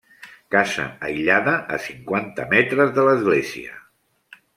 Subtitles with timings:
[0.53, 3.77] Casa aïllada a cinquanta metres de l'església.